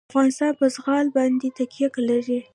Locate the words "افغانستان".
0.09-0.51